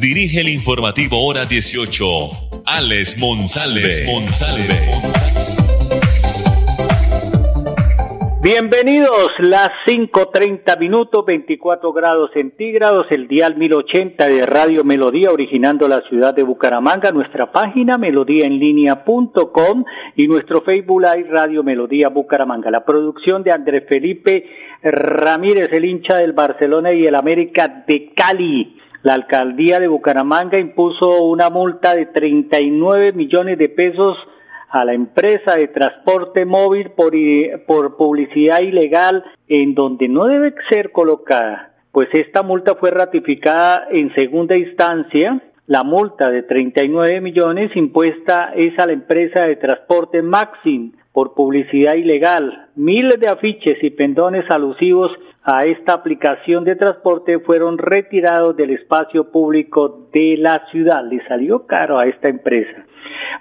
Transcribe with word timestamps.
dirige 0.00 0.40
el 0.40 0.48
informativo 0.48 1.24
Hora 1.24 1.44
18, 1.44 2.06
Alex 2.66 3.18
Monsalve. 3.18 4.06
Bienvenidos, 8.42 9.30
las 9.40 9.70
5.30 9.86 10.78
minutos, 10.78 11.24
24 11.26 11.92
grados 11.92 12.30
centígrados, 12.32 13.06
el 13.10 13.26
dial 13.26 13.56
1080 13.56 14.28
de 14.28 14.46
Radio 14.46 14.84
Melodía, 14.84 15.32
originando 15.32 15.88
la 15.88 16.02
ciudad 16.02 16.32
de 16.32 16.44
Bucaramanga, 16.44 17.10
nuestra 17.10 17.50
página 17.50 17.98
melodíaenlínea.com 17.98 19.84
y 20.14 20.28
nuestro 20.28 20.62
Facebook 20.62 21.02
Live 21.02 21.28
Radio 21.28 21.64
Melodía 21.64 22.08
Bucaramanga. 22.08 22.70
La 22.70 22.84
producción 22.84 23.42
de 23.42 23.50
Andrés 23.50 23.84
Felipe 23.88 24.44
Ramírez, 24.82 25.72
el 25.72 25.84
hincha 25.84 26.18
del 26.18 26.32
Barcelona 26.32 26.92
y 26.92 27.04
el 27.04 27.16
América 27.16 27.84
de 27.88 28.12
Cali. 28.14 28.76
La 29.06 29.14
alcaldía 29.14 29.78
de 29.78 29.86
Bucaramanga 29.86 30.58
impuso 30.58 31.22
una 31.26 31.48
multa 31.48 31.94
de 31.94 32.06
39 32.06 33.12
millones 33.12 33.56
de 33.56 33.68
pesos 33.68 34.16
a 34.68 34.84
la 34.84 34.94
empresa 34.94 35.54
de 35.54 35.68
transporte 35.68 36.44
móvil 36.44 36.90
por, 36.90 37.12
por 37.68 37.96
publicidad 37.96 38.62
ilegal 38.62 39.22
en 39.46 39.76
donde 39.76 40.08
no 40.08 40.24
debe 40.24 40.52
ser 40.70 40.90
colocada. 40.90 41.70
Pues 41.92 42.08
esta 42.14 42.42
multa 42.42 42.74
fue 42.74 42.90
ratificada 42.90 43.86
en 43.92 44.12
segunda 44.12 44.56
instancia. 44.56 45.40
La 45.68 45.84
multa 45.84 46.28
de 46.28 46.42
39 46.42 47.20
millones 47.20 47.76
impuesta 47.76 48.54
es 48.56 48.76
a 48.76 48.86
la 48.86 48.92
empresa 48.92 49.42
de 49.42 49.54
transporte 49.54 50.20
Maxim 50.20 50.94
por 51.12 51.34
publicidad 51.34 51.94
ilegal. 51.94 52.70
Miles 52.74 53.20
de 53.20 53.28
afiches 53.28 53.78
y 53.84 53.90
pendones 53.90 54.50
alusivos 54.50 55.12
a 55.48 55.64
esta 55.64 55.92
aplicación 55.92 56.64
de 56.64 56.74
transporte 56.74 57.38
fueron 57.38 57.78
retirados 57.78 58.56
del 58.56 58.70
espacio 58.70 59.30
público 59.30 60.08
de 60.12 60.34
la 60.38 60.66
ciudad. 60.72 61.04
Le 61.08 61.24
salió 61.28 61.66
caro 61.66 62.00
a 62.00 62.06
esta 62.08 62.28
empresa. 62.28 62.84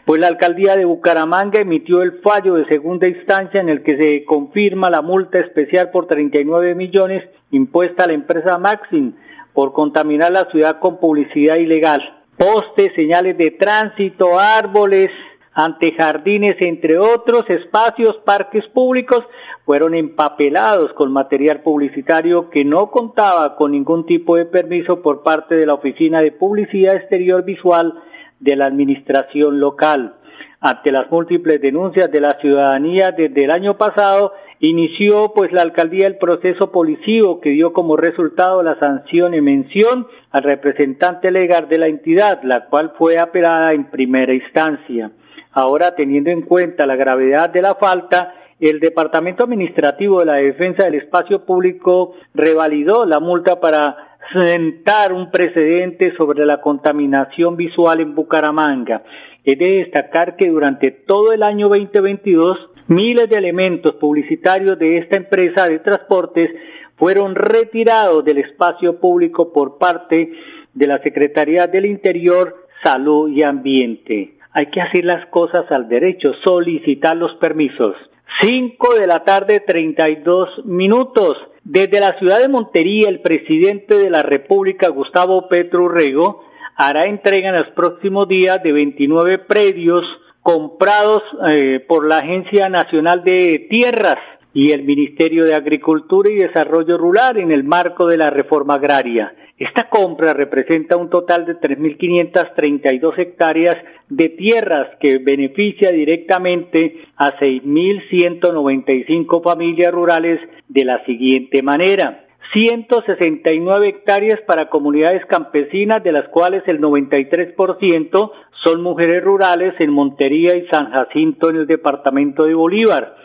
Pues 0.05 0.21
la 0.21 0.27
alcaldía 0.27 0.75
de 0.75 0.85
Bucaramanga 0.85 1.59
emitió 1.59 2.03
el 2.03 2.21
fallo 2.21 2.53
de 2.53 2.67
segunda 2.67 3.07
instancia 3.07 3.59
en 3.59 3.69
el 3.69 3.81
que 3.81 3.97
se 3.97 4.23
confirma 4.23 4.91
la 4.91 5.01
multa 5.01 5.39
especial 5.39 5.89
por 5.89 6.05
39 6.05 6.75
millones 6.75 7.23
impuesta 7.49 8.03
a 8.03 8.07
la 8.07 8.13
empresa 8.13 8.59
Maxim 8.59 9.13
por 9.53 9.73
contaminar 9.73 10.31
la 10.31 10.45
ciudad 10.51 10.79
con 10.79 10.99
publicidad 10.99 11.55
ilegal. 11.55 12.01
Postes, 12.37 12.93
señales 12.95 13.35
de 13.35 13.49
tránsito, 13.49 14.37
árboles, 14.37 15.09
antejardines, 15.55 16.57
entre 16.59 16.97
otros 16.97 17.49
espacios, 17.49 18.17
parques 18.25 18.67
públicos, 18.67 19.23
fueron 19.63 19.95
empapelados 19.95 20.93
con 20.93 21.11
material 21.11 21.61
publicitario 21.61 22.49
que 22.49 22.65
no 22.65 22.91
contaba 22.91 23.55
con 23.55 23.71
ningún 23.71 24.05
tipo 24.05 24.35
de 24.35 24.45
permiso 24.45 25.01
por 25.01 25.23
parte 25.23 25.55
de 25.55 25.65
la 25.65 25.73
Oficina 25.73 26.21
de 26.21 26.33
Publicidad 26.33 26.97
Exterior 26.97 27.43
Visual 27.43 27.93
de 28.39 28.55
la 28.57 28.65
Administración 28.65 29.59
Local. 29.59 30.15
Ante 30.59 30.91
las 30.91 31.09
múltiples 31.09 31.61
denuncias 31.61 32.11
de 32.11 32.19
la 32.19 32.37
ciudadanía 32.41 33.11
desde 33.11 33.45
el 33.45 33.51
año 33.51 33.77
pasado, 33.77 34.33
inició 34.59 35.31
pues 35.33 35.53
la 35.53 35.61
alcaldía 35.61 36.07
el 36.07 36.17
proceso 36.17 36.71
policivo 36.71 37.39
que 37.39 37.51
dio 37.51 37.71
como 37.71 37.95
resultado 37.95 38.61
la 38.61 38.77
sanción 38.79 39.33
y 39.33 39.41
mención 39.41 40.07
al 40.31 40.43
representante 40.43 41.31
legal 41.31 41.69
de 41.69 41.77
la 41.77 41.87
entidad, 41.87 42.41
la 42.43 42.65
cual 42.65 42.93
fue 42.97 43.19
apelada 43.19 43.73
en 43.73 43.89
primera 43.89 44.33
instancia. 44.33 45.11
Ahora, 45.55 45.95
teniendo 45.95 46.31
en 46.31 46.41
cuenta 46.41 46.85
la 46.85 46.97
gravedad 46.97 47.49
de 47.49 47.61
la 47.61 47.75
falta, 47.75 48.33
el 48.59 48.81
Departamento 48.81 49.45
Administrativo 49.45 50.19
de 50.19 50.25
la 50.25 50.33
Defensa 50.33 50.83
del 50.83 50.95
Espacio 50.95 51.45
Público 51.45 52.13
revalidó 52.33 53.05
la 53.05 53.21
multa 53.21 53.61
para 53.61 54.17
sentar 54.33 55.13
un 55.13 55.31
precedente 55.31 56.13
sobre 56.17 56.45
la 56.45 56.59
contaminación 56.59 57.55
visual 57.55 58.01
en 58.01 58.15
Bucaramanga. 58.15 59.03
Es 59.45 59.57
de 59.57 59.65
destacar 59.77 60.35
que 60.35 60.49
durante 60.49 60.91
todo 60.91 61.31
el 61.31 61.41
año 61.41 61.69
2022 61.69 62.57
miles 62.87 63.29
de 63.29 63.37
elementos 63.37 63.95
publicitarios 63.95 64.77
de 64.77 64.97
esta 64.97 65.15
empresa 65.15 65.69
de 65.69 65.79
transportes 65.79 66.51
fueron 66.97 67.33
retirados 67.33 68.25
del 68.25 68.39
espacio 68.39 68.99
público 68.99 69.53
por 69.53 69.77
parte 69.77 70.33
de 70.73 70.87
la 70.87 71.01
Secretaría 71.01 71.67
del 71.67 71.85
Interior, 71.85 72.67
Salud 72.83 73.29
y 73.29 73.41
Ambiente. 73.41 74.34
Hay 74.55 74.67
que 74.67 74.79
hacer 74.79 75.03
las 75.03 75.25
cosas 75.31 75.69
al 75.69 75.89
derecho, 75.89 76.31
solicitar 76.41 77.17
los 77.17 77.35
permisos. 77.35 77.93
5 78.41 78.95
de 78.97 79.05
la 79.05 79.25
tarde, 79.25 79.59
32 79.59 80.63
minutos. 80.63 81.35
Desde 81.65 81.99
la 81.99 82.17
ciudad 82.19 82.39
de 82.39 82.47
Montería, 82.47 83.09
el 83.09 83.19
presidente 83.19 83.97
de 83.97 84.09
la 84.09 84.23
República, 84.23 84.87
Gustavo 84.87 85.49
Petro 85.49 85.89
Rego, 85.89 86.45
hará 86.77 87.03
entrega 87.03 87.49
en 87.49 87.55
los 87.55 87.67
próximos 87.71 88.29
días 88.29 88.63
de 88.63 88.71
29 88.71 89.39
predios 89.39 90.05
comprados 90.41 91.21
eh, 91.49 91.81
por 91.85 92.07
la 92.07 92.19
Agencia 92.19 92.69
Nacional 92.69 93.25
de 93.25 93.67
Tierras 93.69 94.19
y 94.53 94.71
el 94.71 94.83
Ministerio 94.83 95.43
de 95.43 95.53
Agricultura 95.53 96.29
y 96.31 96.35
Desarrollo 96.35 96.97
Rural 96.97 97.35
en 97.39 97.51
el 97.51 97.65
marco 97.65 98.07
de 98.07 98.15
la 98.15 98.29
reforma 98.29 98.75
agraria. 98.75 99.35
Esta 99.57 99.89
compra 99.89 100.33
representa 100.33 100.97
un 100.97 101.09
total 101.09 101.45
de 101.45 101.55
3.532 101.55 103.17
hectáreas 103.17 103.77
de 104.09 104.27
tierras 104.29 104.89
que 104.99 105.19
beneficia 105.19 105.91
directamente 105.91 107.05
a 107.15 107.39
6.195 107.39 109.41
familias 109.41 109.93
rurales 109.93 110.41
de 110.67 110.83
la 110.83 111.05
siguiente 111.05 111.61
manera. 111.61 112.25
169 112.51 113.87
hectáreas 113.87 114.41
para 114.41 114.69
comunidades 114.69 115.25
campesinas, 115.25 116.03
de 116.03 116.11
las 116.11 116.27
cuales 116.29 116.63
el 116.67 116.81
93% 116.81 118.31
son 118.63 118.81
mujeres 118.81 119.23
rurales 119.23 119.73
en 119.79 119.91
Montería 119.91 120.57
y 120.57 120.67
San 120.67 120.91
Jacinto 120.91 121.49
en 121.49 121.57
el 121.57 121.67
departamento 121.67 122.43
de 122.43 122.55
Bolívar. 122.55 123.15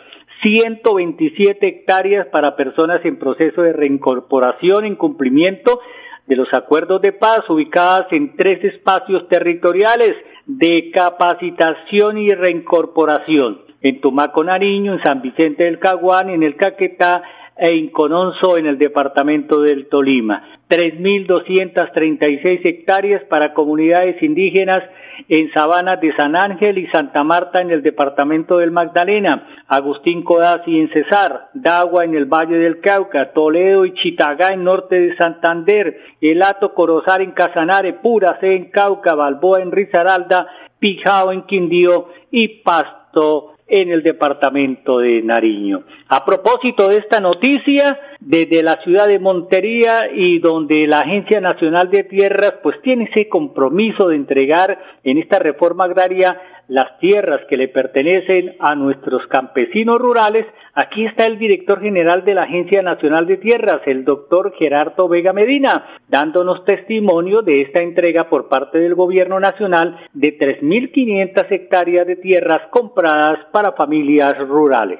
127 0.41 1.67
hectáreas 1.67 2.27
para 2.27 2.55
personas 2.55 2.99
en 3.03 3.19
proceso 3.19 3.61
de 3.61 3.73
reincorporación 3.73 4.85
en 4.85 4.95
cumplimiento 4.95 5.81
de 6.27 6.35
los 6.35 6.53
acuerdos 6.53 7.01
de 7.01 7.11
paz 7.11 7.41
ubicadas 7.49 8.05
en 8.11 8.35
tres 8.35 8.63
espacios 8.63 9.27
territoriales 9.27 10.13
de 10.45 10.91
capacitación 10.93 12.17
y 12.17 12.29
reincorporación, 12.29 13.61
en 13.81 14.01
Tumaco, 14.01 14.43
Nariño, 14.43 14.93
en 14.93 15.03
San 15.03 15.21
Vicente 15.21 15.63
del 15.63 15.79
Caguán, 15.79 16.29
en 16.29 16.43
el 16.43 16.55
Caquetá 16.55 17.23
e 17.57 17.75
Incononso 17.75 18.57
en 18.57 18.65
el 18.65 18.77
departamento 18.77 19.61
del 19.61 19.87
Tolima. 19.87 20.43
3.236 20.69 22.65
hectáreas 22.65 23.23
para 23.25 23.53
comunidades 23.53 24.21
indígenas 24.23 24.83
en 25.27 25.51
Sabanas 25.51 25.99
de 25.99 26.15
San 26.15 26.35
Ángel 26.35 26.77
y 26.77 26.87
Santa 26.87 27.23
Marta 27.23 27.61
en 27.61 27.71
el 27.71 27.83
departamento 27.83 28.57
del 28.57 28.71
Magdalena, 28.71 29.47
Agustín 29.67 30.23
Codazzi 30.23 30.79
en 30.79 30.89
Cesar, 30.89 31.49
Dagua 31.53 32.05
en 32.05 32.15
el 32.15 32.25
Valle 32.25 32.57
del 32.57 32.79
Cauca, 32.79 33.31
Toledo 33.33 33.85
y 33.85 33.93
Chitagá 33.95 34.53
en 34.53 34.63
norte 34.63 34.99
de 34.99 35.15
Santander, 35.17 35.99
Elato 36.21 36.73
Corozar 36.73 37.21
en 37.21 37.31
Casanare, 37.31 37.93
Pura 37.93 38.37
C 38.39 38.55
en 38.55 38.71
Cauca, 38.71 39.13
Balboa 39.13 39.61
en 39.61 39.71
Risaralda, 39.71 40.47
Pijao 40.79 41.31
en 41.31 41.43
Quindío 41.43 42.07
y 42.31 42.61
Pasto 42.63 43.55
en 43.71 43.89
el 43.89 44.03
departamento 44.03 44.99
de 44.99 45.21
Nariño. 45.21 45.83
A 46.09 46.25
propósito 46.25 46.89
de 46.89 46.97
esta 46.97 47.21
noticia, 47.21 47.97
desde 48.19 48.61
la 48.61 48.75
ciudad 48.83 49.07
de 49.07 49.17
Montería 49.17 50.09
y 50.13 50.39
donde 50.39 50.85
la 50.87 50.99
Agencia 50.99 51.39
Nacional 51.39 51.89
de 51.89 52.03
Tierras 52.03 52.55
pues 52.61 52.81
tiene 52.81 53.05
ese 53.05 53.29
compromiso 53.29 54.09
de 54.09 54.17
entregar 54.17 54.77
en 55.05 55.17
esta 55.17 55.39
reforma 55.39 55.85
agraria 55.85 56.37
las 56.67 56.97
tierras 56.99 57.41
que 57.49 57.57
le 57.57 57.67
pertenecen 57.67 58.55
a 58.59 58.75
nuestros 58.75 59.25
campesinos 59.27 59.99
rurales, 59.99 60.45
aquí 60.73 61.05
está 61.05 61.25
el 61.25 61.37
director 61.37 61.81
general 61.81 62.23
de 62.23 62.33
la 62.33 62.43
Agencia 62.43 62.81
Nacional 62.81 63.27
de 63.27 63.37
Tierras, 63.37 63.81
el 63.85 64.05
doctor 64.05 64.53
Gerardo 64.57 65.07
Vega 65.07 65.33
Medina, 65.33 65.85
dándonos 66.07 66.63
testimonio 66.65 67.41
de 67.41 67.61
esta 67.61 67.81
entrega 67.81 68.29
por 68.29 68.47
parte 68.47 68.79
del 68.79 68.95
gobierno 68.95 69.39
nacional 69.39 69.97
de 70.13 70.37
3.500 70.37 71.51
hectáreas 71.51 72.07
de 72.07 72.15
tierras 72.15 72.61
compradas 72.71 73.39
para 73.51 73.73
familias 73.73 74.37
rurales. 74.39 74.99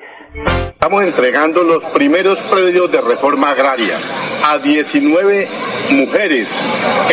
Estamos 0.81 1.03
entregando 1.03 1.61
los 1.61 1.83
primeros 1.93 2.39
predios 2.51 2.91
de 2.91 3.01
reforma 3.01 3.51
agraria 3.51 3.97
a 4.45 4.57
19 4.57 5.47
mujeres 5.91 6.47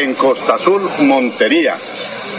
en 0.00 0.14
Costa 0.14 0.54
Azul, 0.54 0.88
Montería, 1.00 1.76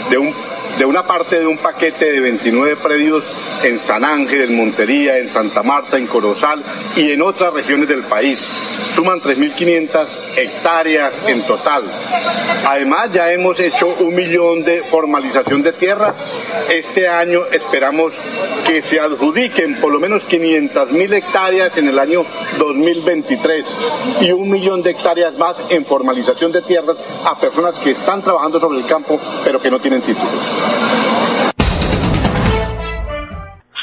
de 0.10 0.18
un 0.18 0.34
de 0.80 0.86
una 0.86 1.06
parte 1.06 1.38
de 1.38 1.46
un 1.46 1.58
paquete 1.58 2.10
de 2.10 2.22
29 2.22 2.78
predios 2.78 3.26
en 3.64 3.80
San 3.80 4.04
Ángel, 4.04 4.42
en 4.44 4.56
Montería, 4.56 5.18
en 5.18 5.30
Santa 5.32 5.64
Marta, 5.64 5.98
en 5.98 6.08
Corozal 6.08 6.64
y 6.96 7.12
en 7.12 7.22
otras 7.22 7.54
regiones 7.54 7.88
del 7.88 8.04
país. 8.04 8.46
Suman 8.94 9.22
3.500 9.22 10.08
hectáreas 10.38 11.14
en 11.28 11.42
total. 11.44 11.84
Además, 12.66 13.12
ya 13.14 13.32
hemos 13.32 13.60
hecho 13.60 13.96
un 14.00 14.16
millón 14.16 14.64
de 14.64 14.84
formalización 14.84 15.62
de 15.62 15.74
tierras. 15.74 16.18
Este 16.70 17.08
año 17.08 17.46
esperamos 17.52 18.14
que 18.66 18.82
se 18.82 19.00
adjudiquen 19.00 19.80
por 19.80 19.92
lo 19.92 20.00
menos 20.00 20.28
500.000 20.28 21.14
hectáreas 21.14 21.78
en 21.78 21.88
el 21.88 22.00
año 22.00 22.26
2023 22.58 23.78
y 24.22 24.32
un 24.32 24.50
millón 24.50 24.82
de 24.82 24.92
hectáreas 24.92 25.38
más 25.38 25.56
en 25.70 25.86
formalización 25.86 26.52
de 26.52 26.62
tierras 26.62 26.98
a 27.24 27.40
personas 27.40 27.78
que 27.80 27.92
están 27.92 28.22
trabajando 28.22 28.60
sobre 28.60 28.80
el 28.80 28.86
campo 28.86 29.20
pero 29.44 29.62
que 29.62 29.72
no 29.72 29.80
tienen 29.80 30.02
títulos. 30.02 30.30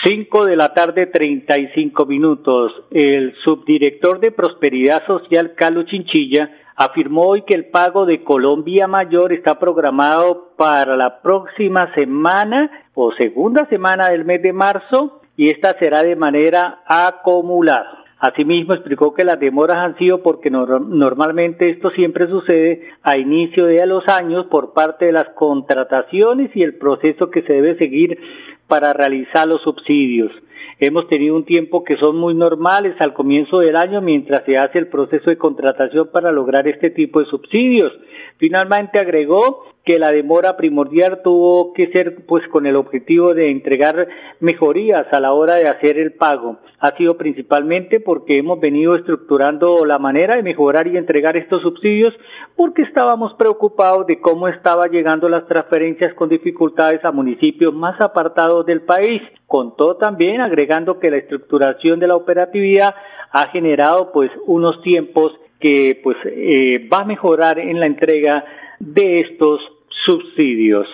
5 0.08 0.47
de 0.47 0.55
la 0.55 0.73
tarde, 0.73 1.06
35 1.06 2.06
minutos. 2.06 2.73
El 2.93 3.35
subdirector 3.43 4.20
de 4.20 4.31
Prosperidad 4.31 5.05
Social, 5.05 5.55
Carlos 5.56 5.87
Chinchilla, 5.87 6.49
afirmó 6.76 7.23
hoy 7.23 7.43
que 7.43 7.55
el 7.55 7.70
pago 7.70 8.06
de 8.06 8.23
Colombia 8.23 8.87
Mayor 8.87 9.32
está 9.32 9.58
programado 9.58 10.53
para 10.56 10.97
la 10.97 11.23
próxima 11.23 11.93
semana 11.94 12.70
o 12.94 13.11
segunda 13.14 13.67
semana 13.69 14.11
del 14.11 14.25
mes 14.25 14.43
de 14.43 14.53
marzo 14.53 15.23
y 15.37 15.50
esta 15.50 15.76
será 15.81 16.05
de 16.05 16.14
manera 16.14 16.82
acumulada. 16.87 18.05
Asimismo, 18.19 18.75
explicó 18.75 19.12
que 19.12 19.25
las 19.25 19.41
demoras 19.41 19.76
han 19.76 19.99
sido 19.99 20.23
porque 20.23 20.50
normalmente 20.50 21.69
esto 21.69 21.91
siempre 21.91 22.29
sucede 22.29 22.91
a 23.02 23.19
inicio 23.19 23.67
de 23.67 23.85
los 23.87 24.09
años 24.09 24.47
por 24.47 24.73
parte 24.73 25.06
de 25.06 25.12
las 25.12 25.29
contrataciones 25.31 26.50
y 26.55 26.62
el 26.62 26.79
proceso 26.79 27.29
que 27.29 27.43
se 27.43 27.55
debe 27.55 27.76
seguir 27.76 28.19
para 28.67 28.93
realizar 28.93 29.47
los 29.47 29.63
subsidios. 29.63 30.33
Hemos 30.79 31.09
tenido 31.09 31.35
un 31.35 31.45
tiempo 31.45 31.85
que 31.85 31.97
son 31.97 32.17
muy 32.17 32.35
normales 32.35 32.95
al 33.01 33.15
comienzo 33.15 33.61
del 33.61 33.77
año 33.77 34.03
mientras 34.03 34.45
se 34.45 34.59
hace 34.59 34.79
el 34.79 34.89
proceso 34.89 35.31
de 35.31 35.39
contratación 35.39 36.11
para 36.13 36.33
lograr 36.33 36.69
este 36.69 36.91
tipo 36.91 37.21
de 37.21 37.27
subsidios. 37.27 37.93
Finalmente 38.38 38.99
agregó 38.99 39.65
que 39.87 39.99
la 40.00 40.11
demora 40.11 40.56
primordial 40.56 41.21
tuvo 41.23 41.73
que 41.73 41.87
ser 41.93 42.27
pues 42.27 42.47
con 42.49 42.67
el 42.67 42.75
objetivo 42.75 43.35
de 43.35 43.50
entregar 43.50 44.09
mejorías 44.41 45.06
a 45.12 45.21
la 45.21 45.33
hora 45.33 45.55
de 45.55 45.69
hacer 45.69 45.97
el 45.97 46.12
pago. 46.12 46.59
Ha 46.81 46.97
sido 46.97 47.17
principalmente 47.17 48.00
porque 48.00 48.38
hemos 48.38 48.61
venido 48.61 48.97
estructurando 48.97 49.87
la 49.87 49.99
manera 49.99 50.37
de 50.37 50.43
mejorar 50.43 50.88
y 50.88 50.97
entregar 50.97 51.37
estos 51.37 51.62
subsidios 51.62 52.12
porque 52.56 52.83
estábamos 52.83 53.35
preocupados 53.35 54.06
de 54.09 54.21
cómo 54.21 54.49
estaba 54.49 54.88
llegando 54.88 55.29
las 55.29 55.47
transferencias 55.47 56.12
con 56.15 56.29
dificultades 56.29 57.05
a 57.05 57.12
municipios 57.12 57.73
más 57.73 57.99
apartados 58.00 58.67
del 58.67 58.83
país. 58.83 59.23
Contó 59.47 59.97
también 59.97 60.41
agregando 60.41 60.99
que 60.99 61.11
la 61.11 61.19
estructuración 61.19 62.00
de 62.00 62.09
la 62.09 62.17
operatividad 62.17 62.94
ha 63.31 63.49
generado 63.50 64.11
pues 64.12 64.31
unos 64.47 64.83
tiempos 64.83 65.33
que 65.61 66.00
pues 66.03 66.17
eh, 66.25 66.88
va 66.93 66.99
a 66.99 67.05
mejorar 67.05 67.58
en 67.58 67.81
la 67.81 67.87
entrega 67.87 68.44
de 68.79 69.20
estos 69.20 69.61
subsidios. 70.05 70.87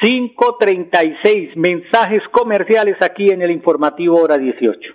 536 0.00 1.56
mensajes 1.56 2.22
comerciales 2.30 2.96
aquí 3.00 3.30
en 3.30 3.42
el 3.42 3.50
informativo 3.50 4.20
hora 4.20 4.38
18. 4.38 4.94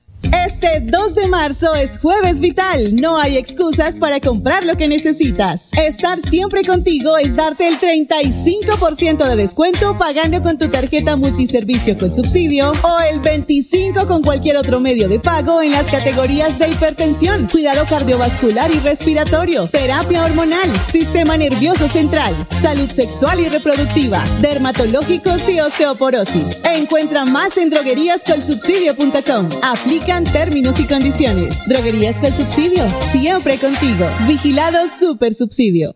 Este 0.61 0.79
2 0.81 1.15
de 1.15 1.27
marzo 1.27 1.73
es 1.73 1.97
jueves 1.97 2.39
vital. 2.39 2.95
No 2.95 3.17
hay 3.17 3.35
excusas 3.35 3.97
para 3.97 4.19
comprar 4.19 4.63
lo 4.63 4.77
que 4.77 4.87
necesitas. 4.87 5.69
Estar 5.75 6.19
siempre 6.21 6.63
contigo 6.63 7.17
es 7.17 7.35
darte 7.35 7.67
el 7.67 7.79
35% 7.79 9.27
de 9.27 9.35
descuento 9.35 9.97
pagando 9.97 10.43
con 10.43 10.59
tu 10.59 10.69
tarjeta 10.69 11.15
multiservicio 11.15 11.97
con 11.97 12.13
subsidio 12.13 12.73
o 12.83 12.99
el 13.11 13.21
25% 13.21 14.05
con 14.05 14.21
cualquier 14.21 14.57
otro 14.57 14.79
medio 14.79 15.09
de 15.09 15.19
pago 15.19 15.63
en 15.63 15.71
las 15.71 15.89
categorías 15.89 16.59
de 16.59 16.69
hipertensión, 16.69 17.47
cuidado 17.47 17.83
cardiovascular 17.89 18.69
y 18.71 18.79
respiratorio, 18.81 19.67
terapia 19.67 20.23
hormonal, 20.23 20.69
sistema 20.91 21.37
nervioso 21.37 21.89
central, 21.89 22.35
salud 22.61 22.91
sexual 22.91 23.39
y 23.39 23.49
reproductiva, 23.49 24.23
dermatológicos 24.41 25.49
y 25.49 25.59
osteoporosis. 25.59 26.61
Encuentra 26.65 27.25
más 27.25 27.57
en 27.57 27.71
drogueríascolsubsidio.com. 27.71 29.49
Aplican 29.63 30.23
términos 30.25 30.50
y 30.53 30.85
condiciones. 30.85 31.65
Droguerías 31.65 32.17
con 32.17 32.33
subsidio, 32.33 32.83
siempre 33.11 33.57
contigo. 33.57 34.05
Vigilado 34.27 34.89
Super 34.89 35.33
Subsidio. 35.33 35.95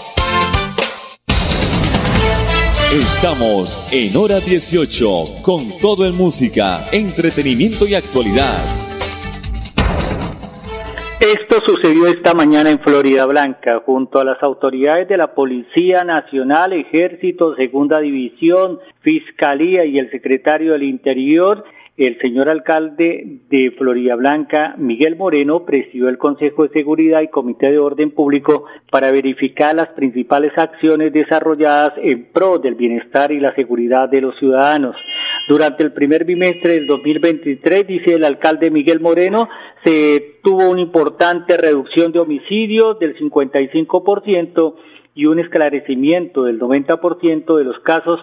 Estamos 2.91 3.87
en 3.93 4.17
hora 4.17 4.41
18 4.41 5.41
con 5.41 5.61
todo 5.81 6.05
en 6.05 6.13
música, 6.13 6.83
entretenimiento 6.91 7.87
y 7.87 7.95
actualidad. 7.95 8.59
Esto 11.21 11.61
sucedió 11.65 12.07
esta 12.07 12.33
mañana 12.33 12.69
en 12.69 12.79
Florida 12.79 13.25
Blanca, 13.27 13.81
junto 13.85 14.19
a 14.19 14.25
las 14.25 14.43
autoridades 14.43 15.07
de 15.07 15.15
la 15.15 15.33
Policía 15.33 16.03
Nacional, 16.03 16.73
Ejército, 16.73 17.55
Segunda 17.55 18.01
División, 18.01 18.79
Fiscalía 18.99 19.85
y 19.85 19.97
el 19.97 20.11
secretario 20.11 20.73
del 20.73 20.83
Interior 20.83 21.63
el 21.97 22.17
señor 22.19 22.49
alcalde 22.49 23.39
de 23.49 23.71
Florida 23.77 24.15
Blanca, 24.15 24.75
Miguel 24.77 25.17
Moreno, 25.17 25.65
presidió 25.65 26.07
el 26.07 26.17
Consejo 26.17 26.63
de 26.63 26.69
Seguridad 26.69 27.21
y 27.21 27.27
Comité 27.27 27.69
de 27.71 27.79
Orden 27.79 28.11
Público 28.11 28.65
para 28.89 29.11
verificar 29.11 29.75
las 29.75 29.89
principales 29.89 30.53
acciones 30.57 31.11
desarrolladas 31.11 31.93
en 31.97 32.25
pro 32.31 32.59
del 32.59 32.75
bienestar 32.75 33.31
y 33.31 33.39
la 33.39 33.53
seguridad 33.55 34.09
de 34.09 34.21
los 34.21 34.37
ciudadanos. 34.39 34.95
Durante 35.47 35.83
el 35.83 35.91
primer 35.91 36.23
bimestre 36.23 36.73
del 36.73 36.87
2023, 36.87 37.85
dice 37.85 38.13
el 38.13 38.23
alcalde 38.23 38.71
Miguel 38.71 39.01
Moreno, 39.01 39.49
se 39.83 40.37
tuvo 40.43 40.69
una 40.69 40.81
importante 40.81 41.57
reducción 41.57 42.11
de 42.13 42.19
homicidios 42.19 42.99
del 42.99 43.17
55% 43.17 44.75
y 45.13 45.25
un 45.25 45.39
esclarecimiento 45.39 46.43
del 46.43 46.59
90% 46.59 47.57
de 47.57 47.63
los 47.65 47.79
casos 47.79 48.21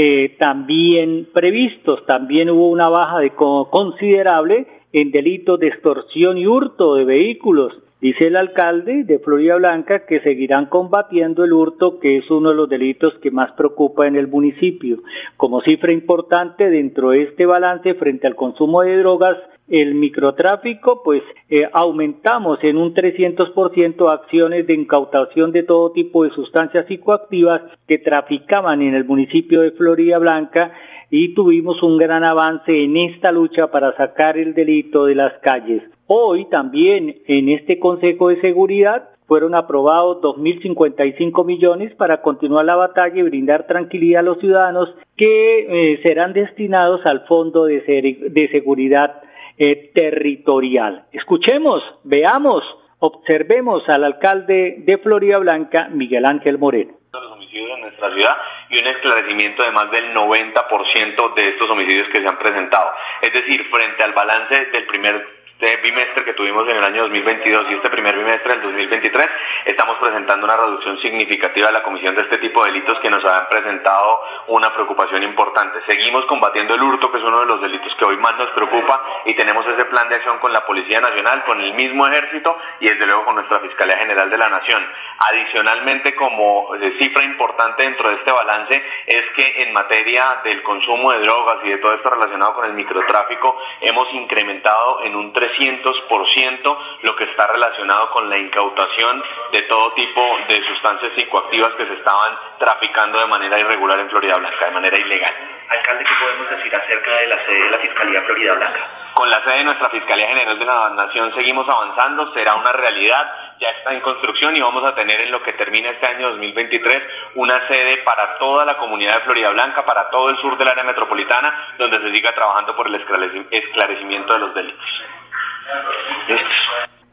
eh, 0.00 0.36
también 0.38 1.26
previstos. 1.34 2.06
También 2.06 2.50
hubo 2.50 2.68
una 2.70 2.88
baja 2.88 3.18
de 3.18 3.30
considerable 3.30 4.64
en 4.92 5.10
delitos 5.10 5.58
de 5.58 5.66
extorsión 5.66 6.38
y 6.38 6.46
hurto 6.46 6.94
de 6.94 7.04
vehículos. 7.04 7.72
Dice 8.00 8.28
el 8.28 8.36
alcalde 8.36 9.02
de 9.02 9.18
Florida 9.18 9.56
Blanca 9.56 10.06
que 10.06 10.20
seguirán 10.20 10.66
combatiendo 10.66 11.42
el 11.42 11.52
hurto, 11.52 11.98
que 11.98 12.18
es 12.18 12.30
uno 12.30 12.50
de 12.50 12.54
los 12.54 12.68
delitos 12.68 13.12
que 13.20 13.32
más 13.32 13.50
preocupa 13.52 14.06
en 14.06 14.14
el 14.14 14.28
municipio. 14.28 14.98
Como 15.36 15.62
cifra 15.62 15.92
importante 15.92 16.70
dentro 16.70 17.10
de 17.10 17.24
este 17.24 17.44
balance 17.44 17.94
frente 17.94 18.28
al 18.28 18.36
consumo 18.36 18.82
de 18.82 18.98
drogas, 18.98 19.36
el 19.66 19.96
microtráfico, 19.96 21.02
pues 21.02 21.24
eh, 21.50 21.68
aumentamos 21.72 22.62
en 22.62 22.76
un 22.76 22.94
300% 22.94 24.12
acciones 24.12 24.66
de 24.68 24.74
incautación 24.74 25.50
de 25.50 25.64
todo 25.64 25.90
tipo 25.90 26.22
de 26.22 26.30
sustancias 26.30 26.86
psicoactivas 26.86 27.62
que 27.88 27.98
traficaban 27.98 28.80
en 28.80 28.94
el 28.94 29.04
municipio 29.04 29.60
de 29.62 29.72
Florida 29.72 30.18
Blanca 30.18 30.72
y 31.10 31.34
tuvimos 31.34 31.82
un 31.82 31.98
gran 31.98 32.22
avance 32.22 32.84
en 32.84 32.96
esta 32.96 33.32
lucha 33.32 33.72
para 33.72 33.96
sacar 33.96 34.38
el 34.38 34.54
delito 34.54 35.06
de 35.06 35.16
las 35.16 35.32
calles. 35.40 35.82
Hoy 36.10 36.46
también 36.46 37.16
en 37.26 37.50
este 37.50 37.78
Consejo 37.78 38.30
de 38.30 38.40
Seguridad 38.40 39.10
fueron 39.26 39.54
aprobados 39.54 40.22
2.055 40.22 41.44
millones 41.44 41.94
para 41.96 42.22
continuar 42.22 42.64
la 42.64 42.76
batalla 42.76 43.18
y 43.18 43.22
brindar 43.24 43.66
tranquilidad 43.66 44.20
a 44.20 44.22
los 44.22 44.38
ciudadanos 44.38 44.88
que 45.18 45.58
eh, 45.68 46.00
serán 46.02 46.32
destinados 46.32 47.04
al 47.04 47.26
Fondo 47.26 47.66
de, 47.66 48.48
Seguridad 48.50 49.20
eh, 49.58 49.90
territorial. 49.94 51.04
Escuchemos, 51.12 51.82
veamos, 52.04 52.64
observemos 53.00 53.86
al 53.90 54.04
alcalde 54.04 54.76
de 54.78 54.96
Florida 54.96 55.36
Blanca, 55.36 55.88
Miguel 55.92 56.24
Ángel 56.24 56.56
Moreno 56.56 56.94
los 57.12 57.32
homicidios 57.32 57.70
en 57.74 57.80
nuestra 57.80 58.14
ciudad 58.14 58.36
y 58.70 58.78
un 58.78 58.86
esclarecimiento 58.86 59.62
de 59.62 59.70
más 59.72 59.90
del 59.90 60.14
90% 60.14 61.34
de 61.34 61.48
estos 61.48 61.70
homicidios 61.70 62.08
que 62.08 62.20
se 62.20 62.28
han 62.28 62.38
presentado. 62.38 62.90
Es 63.22 63.32
decir, 63.32 63.64
frente 63.70 64.02
al 64.02 64.12
balance 64.12 64.66
del 64.72 64.86
primer 64.86 65.37
este 65.60 65.80
bimestre 65.82 66.24
que 66.24 66.34
tuvimos 66.34 66.68
en 66.68 66.76
el 66.76 66.84
año 66.84 67.02
2022 67.02 67.66
y 67.70 67.74
este 67.74 67.90
primer 67.90 68.16
bimestre 68.16 68.52
del 68.52 68.62
2023, 68.62 69.26
estamos 69.64 69.98
presentando 69.98 70.44
una 70.44 70.56
reducción 70.56 71.00
significativa 71.00 71.66
de 71.66 71.72
la 71.72 71.82
comisión 71.82 72.14
de 72.14 72.22
este 72.22 72.38
tipo 72.38 72.62
de 72.62 72.70
delitos 72.70 73.00
que 73.00 73.10
nos 73.10 73.24
han 73.24 73.48
presentado 73.48 74.22
una 74.48 74.72
preocupación 74.72 75.24
importante. 75.24 75.80
Seguimos 75.88 76.26
combatiendo 76.26 76.74
el 76.74 76.82
hurto, 76.82 77.10
que 77.10 77.18
es 77.18 77.24
uno 77.24 77.40
de 77.40 77.46
los 77.46 77.60
delitos 77.60 77.92
que 77.96 78.04
hoy 78.04 78.16
más 78.18 78.38
nos 78.38 78.50
preocupa, 78.50 79.02
y 79.24 79.34
tenemos 79.34 79.66
ese 79.66 79.84
plan 79.86 80.08
de 80.08 80.14
acción 80.14 80.38
con 80.38 80.52
la 80.52 80.64
Policía 80.64 81.00
Nacional, 81.00 81.42
con 81.44 81.60
el 81.60 81.74
mismo 81.74 82.06
ejército 82.06 82.56
y 82.78 82.88
desde 82.88 83.06
luego 83.06 83.24
con 83.24 83.34
nuestra 83.34 83.58
Fiscalía 83.58 83.98
General 83.98 84.30
de 84.30 84.38
la 84.38 84.48
Nación. 84.48 84.86
Adicionalmente, 85.18 86.14
como 86.14 86.72
eh, 86.76 86.94
cifra 87.02 87.24
importante 87.24 87.82
dentro 87.82 88.10
de 88.10 88.16
este 88.16 88.30
balance, 88.30 88.80
es 89.06 89.24
que 89.34 89.62
en 89.64 89.72
materia 89.72 90.38
del 90.44 90.62
consumo 90.62 91.10
de 91.12 91.18
drogas 91.20 91.58
y 91.64 91.70
de 91.70 91.78
todo 91.78 91.94
esto 91.94 92.10
relacionado 92.10 92.54
con 92.54 92.64
el 92.66 92.74
microtráfico, 92.74 93.60
hemos 93.80 94.12
incrementado 94.14 95.02
en 95.02 95.16
un 95.16 95.32
3 95.32 95.47
300% 95.48 96.78
lo 97.02 97.16
que 97.16 97.24
está 97.24 97.46
relacionado 97.46 98.10
con 98.10 98.28
la 98.28 98.38
incautación 98.38 99.22
de 99.52 99.62
todo 99.62 99.92
tipo 99.92 100.20
de 100.48 100.62
sustancias 100.66 101.12
psicoactivas 101.14 101.74
que 101.74 101.86
se 101.86 101.94
estaban 101.94 102.36
traficando 102.58 103.18
de 103.18 103.26
manera 103.26 103.58
irregular 103.58 103.98
en 104.00 104.10
Florida 104.10 104.34
Blanca, 104.38 104.66
de 104.66 104.70
manera 104.72 104.98
ilegal. 104.98 105.34
Alcalde, 105.68 106.04
¿qué 106.04 106.14
podemos 106.18 106.50
decir 106.50 106.74
acerca 106.74 107.16
de 107.16 107.26
la 107.26 107.44
sede 107.44 107.62
de 107.64 107.70
la 107.70 107.78
Fiscalía 107.78 108.22
Florida 108.22 108.54
Blanca? 108.54 108.88
Con 109.12 109.30
la 109.30 109.44
sede 109.44 109.58
de 109.58 109.64
nuestra 109.64 109.90
Fiscalía 109.90 110.28
General 110.28 110.58
de 110.58 110.64
la 110.64 110.88
Nación 110.90 111.34
seguimos 111.34 111.68
avanzando, 111.68 112.32
será 112.32 112.54
una 112.54 112.72
realidad, 112.72 113.30
ya 113.60 113.68
está 113.70 113.92
en 113.92 114.00
construcción 114.00 114.56
y 114.56 114.60
vamos 114.60 114.82
a 114.84 114.94
tener 114.94 115.20
en 115.20 115.30
lo 115.30 115.42
que 115.42 115.52
termina 115.54 115.90
este 115.90 116.10
año 116.10 116.30
2023 116.30 117.02
una 117.34 117.68
sede 117.68 117.98
para 117.98 118.38
toda 118.38 118.64
la 118.64 118.78
comunidad 118.78 119.16
de 119.18 119.24
Florida 119.24 119.50
Blanca, 119.50 119.84
para 119.84 120.08
todo 120.08 120.30
el 120.30 120.38
sur 120.38 120.56
del 120.56 120.68
área 120.68 120.84
metropolitana, 120.84 121.74
donde 121.76 122.00
se 122.00 122.14
siga 122.14 122.34
trabajando 122.34 122.74
por 122.74 122.86
el 122.86 122.94
esclarecimiento 122.94 124.34
de 124.34 124.38
los 124.38 124.54
delitos. 124.54 124.86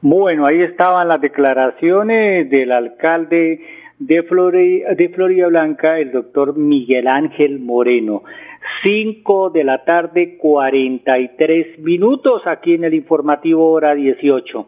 Bueno, 0.02 0.46
ahí 0.46 0.62
estaban 0.62 1.08
las 1.08 1.20
declaraciones 1.20 2.50
del 2.50 2.72
alcalde 2.72 3.60
de 3.98 4.24
Florida, 4.24 5.48
Blanca, 5.48 6.00
el 6.00 6.12
doctor 6.12 6.56
Miguel 6.56 7.08
Ángel 7.08 7.60
Moreno. 7.60 8.24
Cinco 8.84 9.50
de 9.50 9.64
la 9.64 9.84
tarde, 9.84 10.38
cuarenta 10.38 11.18
y 11.18 11.30
tres 11.38 11.80
minutos 11.80 12.42
aquí 12.46 12.74
en 12.74 12.84
el 12.84 12.94
informativo 12.94 13.72
hora 13.72 13.96
dieciocho. 13.96 14.68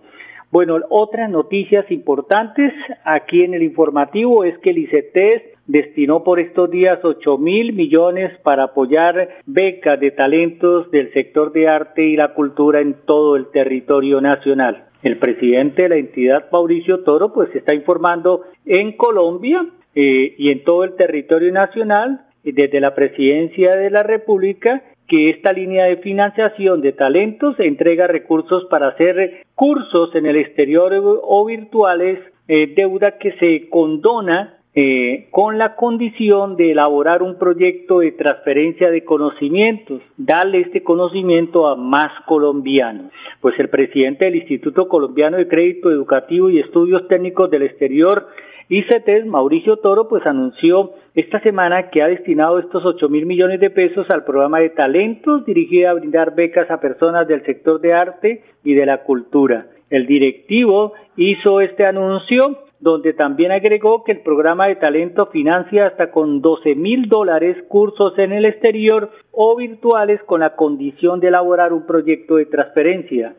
Bueno, 0.49 0.79
otras 0.89 1.29
noticias 1.29 1.89
importantes 1.91 2.73
aquí 3.03 3.43
en 3.43 3.53
el 3.53 3.63
informativo 3.63 4.43
es 4.43 4.57
que 4.59 4.69
el 4.69 4.77
ICETES 4.77 5.43
destinó 5.67 6.23
por 6.23 6.39
estos 6.39 6.71
días 6.71 6.99
ocho 7.03 7.37
mil 7.37 7.73
millones 7.73 8.31
para 8.43 8.63
apoyar 8.63 9.29
becas 9.45 9.99
de 9.99 10.11
talentos 10.11 10.89
del 10.91 11.11
sector 11.13 11.51
de 11.51 11.67
arte 11.67 12.05
y 12.05 12.15
la 12.15 12.33
cultura 12.33 12.81
en 12.81 12.95
todo 13.05 13.35
el 13.35 13.47
territorio 13.51 14.21
nacional. 14.21 14.85
El 15.03 15.17
presidente 15.17 15.83
de 15.83 15.89
la 15.89 15.97
entidad, 15.97 16.45
Mauricio 16.51 17.03
Toro, 17.03 17.33
pues 17.33 17.53
está 17.55 17.75
informando 17.75 18.41
en 18.65 18.93
Colombia 18.93 19.65
eh, 19.93 20.35
y 20.37 20.49
en 20.49 20.63
todo 20.63 20.83
el 20.83 20.95
territorio 20.95 21.51
nacional 21.51 22.21
desde 22.43 22.79
la 22.79 22.95
presidencia 22.95 23.75
de 23.75 23.89
la 23.89 24.03
República 24.03 24.81
que 25.07 25.29
esta 25.29 25.53
línea 25.53 25.85
de 25.85 25.97
financiación 25.97 26.81
de 26.81 26.91
talentos 26.91 27.59
entrega 27.59 28.07
recursos 28.07 28.65
para 28.69 28.89
hacer 28.89 29.45
cursos 29.55 30.13
en 30.15 30.25
el 30.25 30.35
exterior 30.35 30.91
o 31.23 31.45
virtuales, 31.45 32.19
eh, 32.47 32.73
deuda 32.75 33.17
que 33.17 33.31
se 33.33 33.69
condona 33.69 34.56
eh, 34.79 35.29
con 35.31 35.57
la 35.57 35.75
condición 35.75 36.55
de 36.55 36.69
elaborar 36.69 37.23
un 37.23 37.39
proyecto 37.39 37.97
de 37.97 38.11
transferencia 38.11 38.91
de 38.91 39.03
conocimientos, 39.03 40.03
darle 40.17 40.59
este 40.59 40.83
conocimiento 40.83 41.67
a 41.67 41.75
más 41.75 42.11
colombianos. 42.27 43.11
Pues 43.41 43.59
el 43.59 43.69
presidente 43.69 44.25
del 44.25 44.35
Instituto 44.35 44.87
Colombiano 44.87 45.37
de 45.37 45.47
Crédito 45.47 45.89
Educativo 45.89 46.51
y 46.51 46.59
Estudios 46.59 47.07
Técnicos 47.07 47.49
del 47.49 47.63
Exterior, 47.63 48.27
ICETES, 48.69 49.25
Mauricio 49.25 49.77
Toro, 49.77 50.07
pues 50.07 50.23
anunció 50.27 50.91
esta 51.15 51.39
semana 51.39 51.89
que 51.89 52.03
ha 52.03 52.07
destinado 52.07 52.59
estos 52.59 52.85
8 52.85 53.09
mil 53.09 53.25
millones 53.25 53.59
de 53.59 53.71
pesos 53.71 54.07
al 54.11 54.25
programa 54.25 54.59
de 54.59 54.69
talentos 54.69 55.43
dirigido 55.43 55.89
a 55.89 55.93
brindar 55.93 56.35
becas 56.35 56.69
a 56.69 56.79
personas 56.79 57.27
del 57.27 57.43
sector 57.45 57.81
de 57.81 57.93
arte 57.93 58.43
y 58.63 58.75
de 58.75 58.85
la 58.85 59.01
cultura. 59.01 59.65
El 59.89 60.05
directivo 60.05 60.93
hizo 61.15 61.61
este 61.61 61.85
anuncio 61.85 62.63
donde 62.79 63.13
también 63.13 63.51
agregó 63.51 64.03
que 64.03 64.11
el 64.11 64.21
programa 64.21 64.67
de 64.67 64.75
talento 64.75 65.27
financia 65.27 65.87
hasta 65.87 66.11
con 66.11 66.41
12 66.41 66.75
mil 66.75 67.09
dólares 67.09 67.57
cursos 67.67 68.17
en 68.19 68.33
el 68.33 68.45
exterior 68.45 69.09
o 69.31 69.55
virtuales 69.55 70.21
con 70.23 70.41
la 70.41 70.55
condición 70.55 71.19
de 71.19 71.29
elaborar 71.29 71.73
un 71.73 71.87
proyecto 71.87 72.35
de 72.35 72.45
transferencia. 72.45 73.33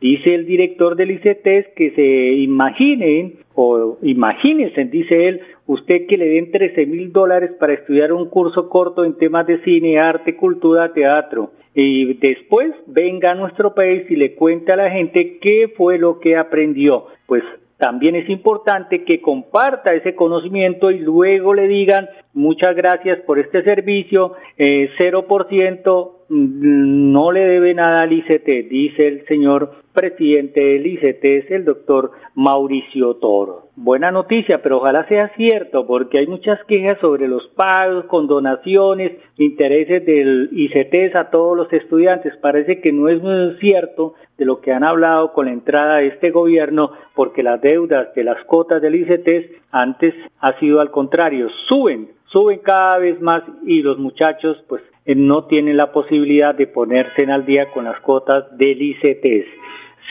Dice 0.00 0.34
el 0.34 0.46
director 0.46 0.96
del 0.96 1.10
ICETES 1.10 1.68
que 1.76 1.90
se 1.90 2.32
imaginen, 2.42 3.34
o 3.54 3.98
imagínense, 4.00 4.84
dice 4.84 5.28
él, 5.28 5.40
usted 5.66 6.06
que 6.06 6.16
le 6.16 6.26
den 6.26 6.50
13 6.50 6.86
mil 6.86 7.12
dólares 7.12 7.50
para 7.60 7.74
estudiar 7.74 8.12
un 8.12 8.30
curso 8.30 8.70
corto 8.70 9.04
en 9.04 9.18
temas 9.18 9.46
de 9.46 9.62
cine, 9.62 9.98
arte, 9.98 10.36
cultura, 10.36 10.92
teatro. 10.94 11.50
Y 11.74 12.14
después 12.14 12.72
venga 12.86 13.32
a 13.32 13.34
nuestro 13.34 13.74
país 13.74 14.10
y 14.10 14.16
le 14.16 14.34
cuente 14.34 14.72
a 14.72 14.76
la 14.76 14.90
gente 14.90 15.38
qué 15.38 15.70
fue 15.76 15.98
lo 15.98 16.18
que 16.18 16.36
aprendió. 16.36 17.06
Pues 17.26 17.44
también 17.80 18.14
es 18.14 18.28
importante 18.28 19.04
que 19.04 19.20
comparta 19.20 19.94
ese 19.94 20.14
conocimiento 20.14 20.90
y 20.90 20.98
luego 20.98 21.54
le 21.54 21.66
digan 21.68 22.08
muchas 22.34 22.76
gracias 22.76 23.20
por 23.20 23.38
este 23.38 23.62
servicio, 23.62 24.34
eh, 24.58 24.90
0% 24.98 26.10
mm, 26.10 26.19
no 26.30 27.32
le 27.32 27.40
debe 27.40 27.74
nada 27.74 28.02
al 28.02 28.12
ICT, 28.12 28.68
dice 28.70 29.08
el 29.08 29.26
señor 29.26 29.72
presidente 29.92 30.60
del 30.60 30.86
ICT, 30.86 31.24
es 31.24 31.50
el 31.50 31.64
doctor 31.64 32.12
Mauricio 32.36 33.14
Toro. 33.16 33.64
Buena 33.74 34.12
noticia, 34.12 34.62
pero 34.62 34.76
ojalá 34.76 35.08
sea 35.08 35.32
cierto, 35.36 35.88
porque 35.88 36.18
hay 36.18 36.28
muchas 36.28 36.62
quejas 36.64 36.98
sobre 37.00 37.26
los 37.26 37.48
pagos, 37.56 38.04
con 38.04 38.28
donaciones, 38.28 39.12
intereses 39.38 40.06
del 40.06 40.50
ICT 40.52 41.16
a 41.16 41.30
todos 41.30 41.56
los 41.56 41.72
estudiantes. 41.72 42.36
Parece 42.36 42.80
que 42.80 42.92
no 42.92 43.08
es 43.08 43.20
muy 43.20 43.56
cierto 43.58 44.14
de 44.38 44.44
lo 44.44 44.60
que 44.60 44.72
han 44.72 44.84
hablado 44.84 45.32
con 45.32 45.46
la 45.46 45.52
entrada 45.52 45.96
de 45.96 46.08
este 46.08 46.30
gobierno, 46.30 46.92
porque 47.16 47.42
las 47.42 47.60
deudas 47.60 48.14
de 48.14 48.22
las 48.22 48.42
cotas 48.44 48.80
del 48.80 48.94
ICT 48.94 49.62
antes 49.72 50.14
ha 50.38 50.56
sido 50.60 50.80
al 50.80 50.92
contrario, 50.92 51.48
suben, 51.68 52.10
suben 52.26 52.60
cada 52.60 52.98
vez 52.98 53.20
más 53.20 53.42
y 53.66 53.82
los 53.82 53.98
muchachos 53.98 54.62
pues 54.68 54.82
no 55.14 55.46
tienen 55.46 55.76
la 55.76 55.92
posibilidad 55.92 56.54
de 56.54 56.66
ponerse 56.66 57.22
en 57.22 57.30
al 57.30 57.46
día 57.46 57.70
con 57.72 57.84
las 57.84 58.00
cuotas 58.00 58.56
del 58.56 58.80
ICT. 58.80 59.60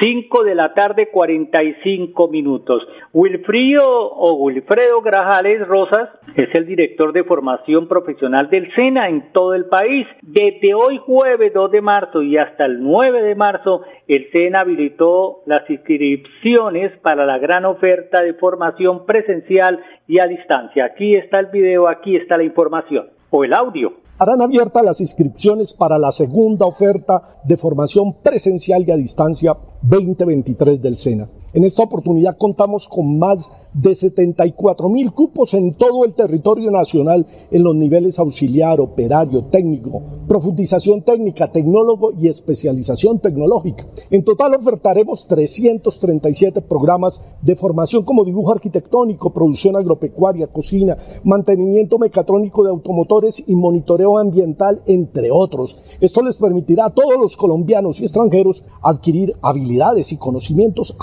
5 0.01 0.43
de 0.45 0.55
la 0.55 0.73
tarde, 0.73 1.09
45 1.11 2.29
minutos. 2.29 2.87
Wilfrido 3.11 3.83
o 3.85 4.35
Wilfredo 4.45 5.01
Grajales 5.01 5.67
Rosas 5.67 6.09
es 6.35 6.47
el 6.55 6.65
director 6.65 7.11
de 7.11 7.25
formación 7.25 7.87
profesional 7.89 8.49
del 8.49 8.73
SENA 8.75 9.09
en 9.09 9.33
todo 9.33 9.55
el 9.55 9.65
país. 9.65 10.07
Desde 10.21 10.73
hoy 10.73 10.99
jueves 10.99 11.53
2 11.53 11.71
de 11.71 11.81
marzo 11.81 12.21
y 12.21 12.37
hasta 12.37 12.65
el 12.65 12.81
9 12.81 13.23
de 13.23 13.35
marzo, 13.35 13.81
el 14.07 14.31
SENA 14.31 14.61
habilitó 14.61 15.41
las 15.45 15.69
inscripciones 15.69 16.97
para 16.99 17.25
la 17.25 17.37
gran 17.37 17.65
oferta 17.65 18.21
de 18.21 18.35
formación 18.35 19.05
presencial 19.05 19.83
y 20.07 20.19
a 20.19 20.27
distancia. 20.27 20.85
Aquí 20.85 21.15
está 21.15 21.39
el 21.39 21.47
video, 21.47 21.89
aquí 21.89 22.15
está 22.15 22.37
la 22.37 22.43
información 22.43 23.18
o 23.31 23.43
el 23.43 23.53
audio 23.53 23.93
harán 24.19 24.41
abiertas 24.41 24.83
las 24.83 24.99
inscripciones 24.99 25.73
para 25.73 25.97
la 25.97 26.11
segunda 26.11 26.65
oferta 26.65 27.21
de 27.43 27.57
formación 27.57 28.17
presencial 28.21 28.83
y 28.85 28.91
a 28.91 28.97
distancia 28.97 29.55
2023 29.81 30.81
del 30.81 30.97
SENA. 30.97 31.29
En 31.53 31.63
esta 31.63 31.83
oportunidad 31.83 32.37
contamos 32.37 32.87
con 32.87 33.17
más 33.17 33.51
de 33.73 33.95
74 33.95 34.89
mil 34.89 35.11
cupos 35.13 35.53
en 35.53 35.73
todo 35.73 36.05
el 36.05 36.13
territorio 36.13 36.71
nacional 36.71 37.25
en 37.51 37.63
los 37.63 37.75
niveles 37.75 38.19
auxiliar, 38.19 38.79
operario, 38.79 39.45
técnico, 39.45 40.01
profundización 40.27 41.01
técnica, 41.03 41.51
tecnólogo 41.51 42.11
y 42.17 42.27
especialización 42.27 43.19
tecnológica. 43.19 43.87
En 44.11 44.23
total 44.23 44.55
ofertaremos 44.55 45.27
337 45.27 46.61
programas 46.61 47.37
de 47.41 47.55
formación 47.55 48.03
como 48.03 48.23
dibujo 48.23 48.51
arquitectónico, 48.51 49.33
producción 49.33 49.75
agropecuaria, 49.75 50.47
cocina, 50.47 50.97
mantenimiento 51.23 51.97
mecatrónico 51.97 52.63
de 52.63 52.71
automotores 52.71 53.43
y 53.47 53.55
monitoreo 53.55 54.17
ambiental, 54.17 54.81
entre 54.85 55.31
otros. 55.31 55.77
Esto 55.99 56.21
les 56.21 56.37
permitirá 56.37 56.87
a 56.87 56.93
todos 56.93 57.19
los 57.19 57.37
colombianos 57.37 57.99
y 57.99 58.03
extranjeros 58.03 58.63
adquirir 58.81 59.33
habilidades 59.41 60.11
y 60.11 60.17
conocimientos 60.17 60.95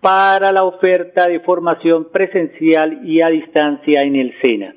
para 0.00 0.52
la 0.52 0.62
oferta 0.62 1.26
de 1.26 1.40
formación 1.40 2.12
presencial 2.12 3.00
y 3.04 3.22
a 3.22 3.28
distancia 3.28 4.04
en 4.04 4.14
el 4.14 4.32
SENA. 4.40 4.74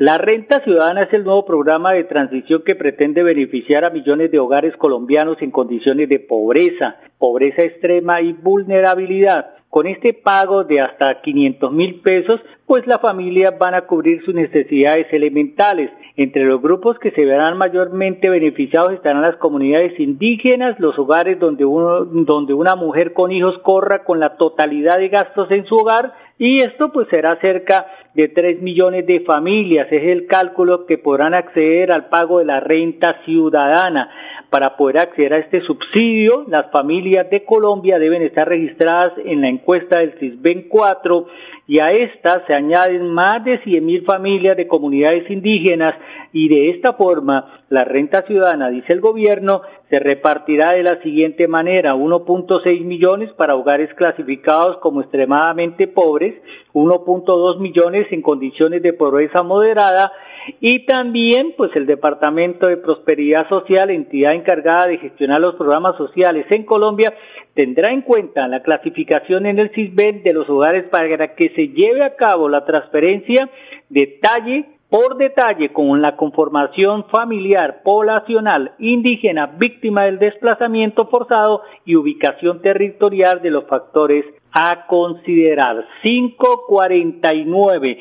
La 0.00 0.16
renta 0.16 0.60
ciudadana 0.60 1.02
es 1.02 1.12
el 1.12 1.24
nuevo 1.24 1.44
programa 1.44 1.92
de 1.92 2.04
transición 2.04 2.62
que 2.64 2.74
pretende 2.74 3.22
beneficiar 3.22 3.84
a 3.84 3.90
millones 3.90 4.30
de 4.30 4.38
hogares 4.38 4.74
colombianos 4.78 5.36
en 5.42 5.50
condiciones 5.50 6.08
de 6.08 6.18
pobreza, 6.18 6.96
pobreza 7.18 7.60
extrema 7.60 8.22
y 8.22 8.32
vulnerabilidad. 8.32 9.50
Con 9.68 9.86
este 9.86 10.14
pago 10.14 10.64
de 10.64 10.80
hasta 10.80 11.20
500 11.20 11.72
mil 11.72 12.00
pesos, 12.00 12.40
pues 12.64 12.86
las 12.86 13.02
familias 13.02 13.58
van 13.58 13.74
a 13.74 13.82
cubrir 13.82 14.24
sus 14.24 14.34
necesidades 14.34 15.06
elementales. 15.12 15.90
Entre 16.16 16.44
los 16.44 16.62
grupos 16.62 16.98
que 16.98 17.10
se 17.10 17.26
verán 17.26 17.58
mayormente 17.58 18.30
beneficiados 18.30 18.94
estarán 18.94 19.20
las 19.20 19.36
comunidades 19.36 20.00
indígenas, 20.00 20.80
los 20.80 20.98
hogares 20.98 21.38
donde, 21.38 21.66
uno, 21.66 22.06
donde 22.06 22.54
una 22.54 22.74
mujer 22.74 23.12
con 23.12 23.32
hijos 23.32 23.58
corra 23.58 24.02
con 24.04 24.18
la 24.18 24.38
totalidad 24.38 24.96
de 24.96 25.10
gastos 25.10 25.50
en 25.50 25.66
su 25.66 25.76
hogar, 25.76 26.14
y 26.40 26.62
esto 26.62 26.90
pues 26.90 27.06
será 27.10 27.36
cerca 27.36 27.86
de 28.14 28.28
3 28.28 28.62
millones 28.62 29.06
de 29.06 29.20
familias. 29.20 29.86
Es 29.90 30.02
el 30.04 30.26
cálculo 30.26 30.86
que 30.86 30.96
podrán 30.96 31.34
acceder 31.34 31.92
al 31.92 32.08
pago 32.08 32.38
de 32.38 32.46
la 32.46 32.60
renta 32.60 33.20
ciudadana. 33.26 34.08
Para 34.48 34.78
poder 34.78 35.00
acceder 35.00 35.34
a 35.34 35.38
este 35.38 35.60
subsidio, 35.60 36.46
las 36.48 36.70
familias 36.70 37.28
de 37.28 37.44
Colombia 37.44 37.98
deben 37.98 38.22
estar 38.22 38.48
registradas 38.48 39.12
en 39.22 39.42
la 39.42 39.50
encuesta 39.50 39.98
del 39.98 40.18
CISBEN 40.18 40.68
4 40.70 41.26
y 41.70 41.78
a 41.78 41.92
esta 41.92 42.44
se 42.48 42.52
añaden 42.52 43.14
más 43.14 43.44
de 43.44 43.62
100.000 43.62 44.04
familias 44.04 44.56
de 44.56 44.66
comunidades 44.66 45.30
indígenas 45.30 45.94
y 46.32 46.48
de 46.48 46.70
esta 46.70 46.94
forma 46.94 47.60
la 47.68 47.84
renta 47.84 48.22
ciudadana, 48.22 48.70
dice 48.70 48.92
el 48.92 49.00
gobierno, 49.00 49.62
se 49.88 50.00
repartirá 50.00 50.72
de 50.72 50.82
la 50.82 51.00
siguiente 51.00 51.46
manera, 51.46 51.94
1.6 51.94 52.84
millones 52.84 53.32
para 53.34 53.54
hogares 53.54 53.88
clasificados 53.94 54.78
como 54.78 55.00
extremadamente 55.00 55.86
pobres, 55.86 56.34
1.2 56.72 57.60
millones 57.60 58.08
en 58.10 58.22
condiciones 58.22 58.82
de 58.82 58.92
pobreza 58.92 59.44
moderada 59.44 60.10
y 60.58 60.86
también 60.86 61.54
pues 61.56 61.70
el 61.76 61.86
Departamento 61.86 62.66
de 62.66 62.78
Prosperidad 62.78 63.48
Social, 63.48 63.90
entidad 63.90 64.34
encargada 64.34 64.88
de 64.88 64.98
gestionar 64.98 65.40
los 65.40 65.54
programas 65.54 65.96
sociales 65.96 66.46
en 66.50 66.64
Colombia, 66.64 67.12
tendrá 67.54 67.92
en 67.92 68.02
cuenta 68.02 68.48
la 68.48 68.62
clasificación 68.62 69.46
en 69.46 69.58
el 69.58 69.70
CISBEN 69.70 70.22
de 70.22 70.32
los 70.32 70.48
hogares 70.48 70.86
para 70.88 71.34
que 71.34 71.50
se 71.50 71.59
lleve 71.68 72.04
a 72.04 72.16
cabo 72.16 72.48
la 72.48 72.64
transferencia 72.64 73.48
detalle 73.88 74.66
por 74.90 75.16
detalle 75.16 75.72
con 75.72 76.02
la 76.02 76.16
conformación 76.16 77.04
familiar, 77.04 77.82
poblacional, 77.84 78.72
indígena, 78.80 79.46
víctima 79.46 80.04
del 80.04 80.18
desplazamiento 80.18 81.06
forzado 81.06 81.62
y 81.84 81.94
ubicación 81.94 82.60
territorial 82.60 83.40
de 83.40 83.50
los 83.50 83.66
factores 83.66 84.24
a 84.52 84.86
considerar. 84.88 85.86
549. 86.02 87.98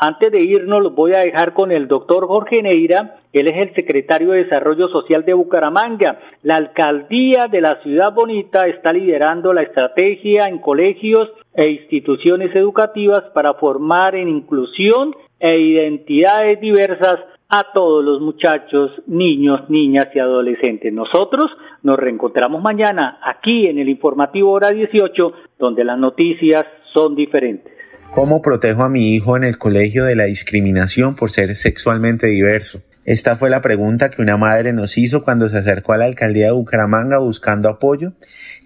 Antes 0.00 0.30
de 0.30 0.40
irnos, 0.42 0.82
los 0.82 0.94
voy 0.94 1.14
a 1.14 1.20
dejar 1.20 1.54
con 1.54 1.72
el 1.72 1.88
doctor 1.88 2.26
Jorge 2.28 2.62
Neira. 2.62 3.16
Él 3.32 3.48
es 3.48 3.56
el 3.56 3.74
secretario 3.74 4.30
de 4.30 4.44
Desarrollo 4.44 4.88
Social 4.88 5.24
de 5.24 5.32
Bucaramanga. 5.32 6.20
La 6.42 6.56
alcaldía 6.56 7.48
de 7.50 7.62
la 7.62 7.82
Ciudad 7.82 8.12
Bonita 8.12 8.68
está 8.68 8.92
liderando 8.92 9.52
la 9.52 9.62
estrategia 9.62 10.46
en 10.46 10.58
colegios 10.58 11.28
e 11.58 11.72
instituciones 11.72 12.54
educativas 12.54 13.24
para 13.34 13.54
formar 13.54 14.14
en 14.14 14.28
inclusión 14.28 15.12
e 15.40 15.58
identidades 15.58 16.60
diversas 16.60 17.18
a 17.48 17.72
todos 17.74 18.04
los 18.04 18.20
muchachos, 18.20 18.92
niños, 19.08 19.68
niñas 19.68 20.06
y 20.14 20.20
adolescentes. 20.20 20.92
Nosotros 20.92 21.46
nos 21.82 21.98
reencontramos 21.98 22.62
mañana 22.62 23.18
aquí 23.24 23.66
en 23.66 23.80
el 23.80 23.88
informativo 23.88 24.52
hora 24.52 24.70
18, 24.70 25.32
donde 25.58 25.82
las 25.82 25.98
noticias 25.98 26.64
son 26.94 27.16
diferentes. 27.16 27.72
¿Cómo 28.14 28.40
protejo 28.40 28.84
a 28.84 28.88
mi 28.88 29.16
hijo 29.16 29.36
en 29.36 29.42
el 29.42 29.58
colegio 29.58 30.04
de 30.04 30.14
la 30.14 30.24
discriminación 30.24 31.16
por 31.16 31.30
ser 31.30 31.56
sexualmente 31.56 32.28
diverso? 32.28 32.87
Esta 33.08 33.36
fue 33.36 33.48
la 33.48 33.62
pregunta 33.62 34.10
que 34.10 34.20
una 34.20 34.36
madre 34.36 34.74
nos 34.74 34.98
hizo 34.98 35.24
cuando 35.24 35.48
se 35.48 35.56
acercó 35.56 35.94
a 35.94 35.96
la 35.96 36.04
alcaldía 36.04 36.44
de 36.44 36.52
Bucaramanga 36.52 37.16
buscando 37.16 37.70
apoyo 37.70 38.12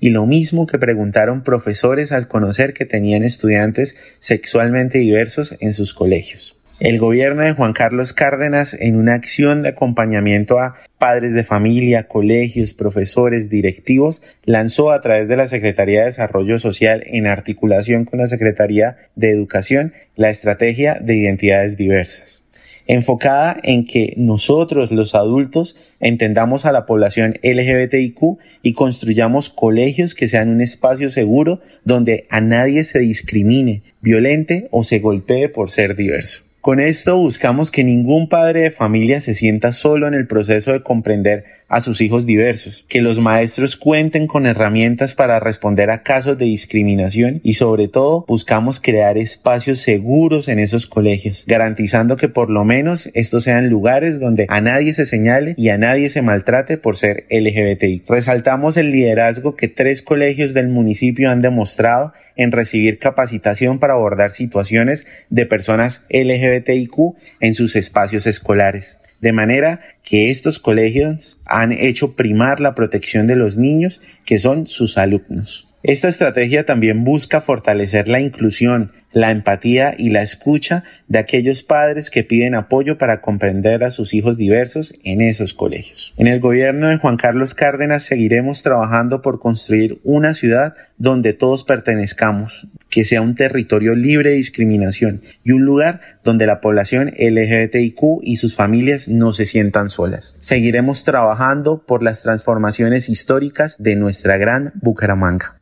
y 0.00 0.10
lo 0.10 0.26
mismo 0.26 0.66
que 0.66 0.80
preguntaron 0.80 1.44
profesores 1.44 2.10
al 2.10 2.26
conocer 2.26 2.74
que 2.74 2.84
tenían 2.84 3.22
estudiantes 3.22 3.96
sexualmente 4.18 4.98
diversos 4.98 5.56
en 5.60 5.72
sus 5.72 5.94
colegios. 5.94 6.56
El 6.80 6.98
gobierno 6.98 7.42
de 7.42 7.52
Juan 7.52 7.72
Carlos 7.72 8.12
Cárdenas, 8.12 8.74
en 8.74 8.96
una 8.96 9.14
acción 9.14 9.62
de 9.62 9.68
acompañamiento 9.68 10.58
a 10.58 10.74
padres 10.98 11.34
de 11.34 11.44
familia, 11.44 12.08
colegios, 12.08 12.74
profesores, 12.74 13.48
directivos, 13.48 14.22
lanzó 14.44 14.90
a 14.90 15.00
través 15.00 15.28
de 15.28 15.36
la 15.36 15.46
Secretaría 15.46 16.00
de 16.00 16.06
Desarrollo 16.06 16.58
Social, 16.58 17.04
en 17.06 17.28
articulación 17.28 18.04
con 18.04 18.18
la 18.18 18.26
Secretaría 18.26 18.96
de 19.14 19.30
Educación, 19.30 19.92
la 20.16 20.30
estrategia 20.30 20.98
de 21.00 21.14
identidades 21.14 21.76
diversas. 21.76 22.41
Enfocada 22.86 23.58
en 23.62 23.86
que 23.86 24.14
nosotros 24.16 24.90
los 24.90 25.14
adultos 25.14 25.76
entendamos 26.00 26.66
a 26.66 26.72
la 26.72 26.86
población 26.86 27.38
LGBTIQ 27.42 28.38
y 28.62 28.72
construyamos 28.74 29.50
colegios 29.50 30.14
que 30.14 30.28
sean 30.28 30.48
un 30.48 30.60
espacio 30.60 31.10
seguro 31.10 31.60
donde 31.84 32.26
a 32.30 32.40
nadie 32.40 32.84
se 32.84 32.98
discrimine, 32.98 33.82
violente 34.00 34.68
o 34.70 34.84
se 34.84 34.98
golpee 34.98 35.48
por 35.48 35.70
ser 35.70 35.94
diverso. 35.96 36.42
Con 36.62 36.78
esto 36.78 37.16
buscamos 37.16 37.72
que 37.72 37.82
ningún 37.82 38.28
padre 38.28 38.60
de 38.60 38.70
familia 38.70 39.20
se 39.20 39.34
sienta 39.34 39.72
solo 39.72 40.06
en 40.06 40.14
el 40.14 40.28
proceso 40.28 40.70
de 40.70 40.84
comprender 40.84 41.44
a 41.72 41.80
sus 41.80 42.02
hijos 42.02 42.26
diversos, 42.26 42.84
que 42.86 43.00
los 43.00 43.18
maestros 43.18 43.76
cuenten 43.76 44.26
con 44.26 44.44
herramientas 44.44 45.14
para 45.14 45.40
responder 45.40 45.88
a 45.88 46.02
casos 46.02 46.36
de 46.36 46.44
discriminación 46.44 47.40
y 47.42 47.54
sobre 47.54 47.88
todo 47.88 48.26
buscamos 48.28 48.78
crear 48.78 49.16
espacios 49.16 49.78
seguros 49.78 50.48
en 50.48 50.58
esos 50.58 50.86
colegios, 50.86 51.44
garantizando 51.46 52.18
que 52.18 52.28
por 52.28 52.50
lo 52.50 52.66
menos 52.66 53.10
estos 53.14 53.44
sean 53.44 53.70
lugares 53.70 54.20
donde 54.20 54.44
a 54.50 54.60
nadie 54.60 54.92
se 54.92 55.06
señale 55.06 55.54
y 55.56 55.70
a 55.70 55.78
nadie 55.78 56.10
se 56.10 56.20
maltrate 56.20 56.76
por 56.76 56.98
ser 56.98 57.24
LGBTI. 57.30 58.02
Resaltamos 58.06 58.76
el 58.76 58.90
liderazgo 58.90 59.56
que 59.56 59.68
tres 59.68 60.02
colegios 60.02 60.52
del 60.52 60.68
municipio 60.68 61.30
han 61.30 61.40
demostrado 61.40 62.12
en 62.36 62.52
recibir 62.52 62.98
capacitación 62.98 63.78
para 63.78 63.94
abordar 63.94 64.30
situaciones 64.30 65.06
de 65.30 65.46
personas 65.46 66.02
LGBTIQ 66.10 67.14
en 67.40 67.54
sus 67.54 67.76
espacios 67.76 68.26
escolares. 68.26 68.98
De 69.22 69.32
manera 69.32 69.80
que 70.02 70.28
estos 70.28 70.58
colegios 70.58 71.38
han 71.46 71.72
hecho 71.72 72.12
primar 72.16 72.60
la 72.60 72.74
protección 72.74 73.26
de 73.26 73.36
los 73.36 73.56
niños 73.56 74.02
que 74.26 74.38
son 74.38 74.66
sus 74.66 74.98
alumnos. 74.98 75.72
Esta 75.84 76.06
estrategia 76.06 76.64
también 76.64 77.02
busca 77.02 77.40
fortalecer 77.40 78.06
la 78.06 78.20
inclusión, 78.20 78.92
la 79.12 79.32
empatía 79.32 79.96
y 79.98 80.10
la 80.10 80.22
escucha 80.22 80.84
de 81.08 81.18
aquellos 81.18 81.64
padres 81.64 82.08
que 82.08 82.22
piden 82.22 82.54
apoyo 82.54 82.98
para 82.98 83.20
comprender 83.20 83.82
a 83.82 83.90
sus 83.90 84.14
hijos 84.14 84.36
diversos 84.36 84.94
en 85.02 85.20
esos 85.20 85.54
colegios. 85.54 86.14
En 86.18 86.28
el 86.28 86.38
gobierno 86.38 86.86
de 86.86 86.98
Juan 86.98 87.16
Carlos 87.16 87.54
Cárdenas 87.54 88.04
seguiremos 88.04 88.62
trabajando 88.62 89.22
por 89.22 89.40
construir 89.40 89.98
una 90.04 90.34
ciudad 90.34 90.74
donde 90.98 91.32
todos 91.32 91.64
pertenezcamos, 91.64 92.68
que 92.92 93.06
sea 93.06 93.22
un 93.22 93.34
territorio 93.34 93.94
libre 93.94 94.30
de 94.30 94.36
discriminación 94.36 95.22
y 95.42 95.52
un 95.52 95.64
lugar 95.64 96.02
donde 96.22 96.46
la 96.46 96.60
población 96.60 97.10
LGBTIQ 97.18 98.20
y 98.20 98.36
sus 98.36 98.54
familias 98.54 99.08
no 99.08 99.32
se 99.32 99.46
sientan 99.46 99.88
solas. 99.88 100.36
Seguiremos 100.40 101.02
trabajando 101.02 101.86
por 101.86 102.02
las 102.02 102.20
transformaciones 102.20 103.08
históricas 103.08 103.76
de 103.78 103.96
nuestra 103.96 104.36
gran 104.36 104.72
Bucaramanga. 104.74 105.61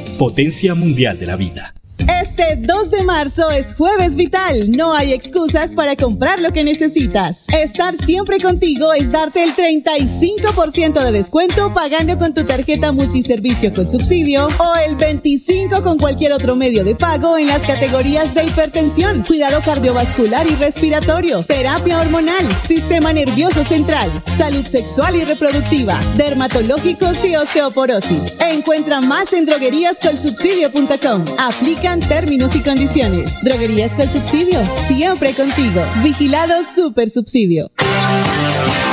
potencia 0.21 0.75
mundial 0.75 1.17
de 1.17 1.25
la 1.25 1.35
vida. 1.35 1.73
Este 2.21 2.55
2 2.57 2.91
de 2.91 3.03
marzo 3.03 3.51
es 3.51 3.73
jueves 3.75 4.15
vital. 4.15 4.71
No 4.71 4.93
hay 4.93 5.13
excusas 5.13 5.75
para 5.75 5.95
comprar 5.95 6.39
lo 6.39 6.51
que 6.51 6.63
necesitas. 6.63 7.45
Estar 7.53 7.95
siempre 7.97 8.39
contigo 8.39 8.93
es 8.93 9.11
darte 9.11 9.43
el 9.43 9.55
35% 9.55 11.03
de 11.03 11.11
descuento 11.11 11.73
pagando 11.73 12.17
con 12.17 12.33
tu 12.33 12.45
tarjeta 12.45 12.91
multiservicio 12.91 13.73
con 13.73 13.89
subsidio 13.89 14.47
o 14.47 14.75
el 14.85 14.97
25% 14.97 15.81
con 15.83 15.97
cualquier 15.97 16.33
otro 16.33 16.55
medio 16.55 16.83
de 16.83 16.95
pago 16.95 17.37
en 17.37 17.47
las 17.47 17.61
categorías 17.61 18.33
de 18.33 18.45
hipertensión, 18.45 19.23
cuidado 19.23 19.61
cardiovascular 19.63 20.47
y 20.47 20.55
respiratorio, 20.55 21.43
terapia 21.43 21.99
hormonal, 21.99 22.47
sistema 22.67 23.13
nervioso 23.13 23.63
central, 23.63 24.09
salud 24.37 24.65
sexual 24.67 25.15
y 25.15 25.23
reproductiva, 25.23 25.99
dermatológicos 26.17 27.23
y 27.25 27.35
osteoporosis. 27.35 28.37
Encuentra 28.39 29.01
más 29.01 29.33
en 29.33 29.45
drogueríascolsubsidio.com. 29.45 31.25
Términos 31.99 32.55
y 32.55 32.61
condiciones. 32.61 33.41
Droguerías 33.43 33.93
con 33.93 34.09
subsidio, 34.09 34.59
siempre 34.87 35.33
contigo. 35.33 35.81
Vigilado 36.03 36.63
Super 36.63 37.09
Subsidio. 37.09 37.69